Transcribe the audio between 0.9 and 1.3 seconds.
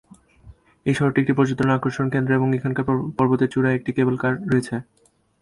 শহরটি